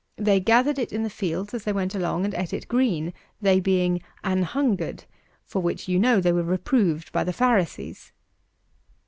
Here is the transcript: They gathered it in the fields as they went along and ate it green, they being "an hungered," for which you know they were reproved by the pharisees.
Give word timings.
They 0.17 0.39
gathered 0.39 0.79
it 0.79 0.91
in 0.91 1.03
the 1.03 1.11
fields 1.11 1.53
as 1.53 1.63
they 1.63 1.71
went 1.71 1.93
along 1.93 2.25
and 2.25 2.33
ate 2.33 2.53
it 2.53 2.67
green, 2.67 3.13
they 3.39 3.59
being 3.59 4.01
"an 4.23 4.41
hungered," 4.41 5.03
for 5.43 5.61
which 5.61 5.87
you 5.87 5.99
know 5.99 6.19
they 6.19 6.33
were 6.33 6.41
reproved 6.41 7.11
by 7.11 7.23
the 7.23 7.31
pharisees. 7.31 8.11